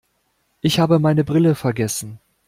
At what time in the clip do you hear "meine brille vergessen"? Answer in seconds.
0.97-2.19